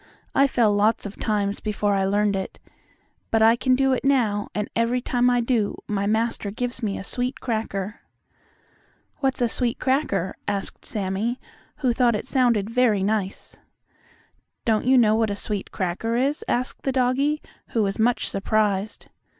[0.33, 2.59] I fell lots of times before I learned it.
[3.29, 6.97] But I can do it now, and every time I do my master gives me
[6.97, 7.99] a sweet cracker."
[9.17, 11.39] "What's a sweet cracker?" asked Sammie,
[11.85, 13.59] who thought it sounded very nice.
[14.65, 19.05] "Don't you know what a sweet cracker is?" asked the doggie, who was much surprised.